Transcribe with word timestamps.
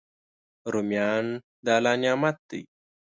رومیان 0.73 1.25
د 1.63 1.65
الله 1.75 1.93
نعمت 2.03 2.37
دی 2.49 2.61